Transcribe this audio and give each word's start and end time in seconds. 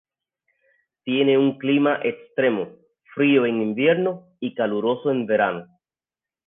Tiene 1.03 1.37
un 1.37 1.59
clima 1.59 1.99
extremo, 2.01 2.69
frío 3.13 3.45
en 3.45 3.61
invierno 3.61 4.29
y 4.39 4.55
caluroso 4.55 5.11
en 5.11 5.27
verano. 5.27 5.67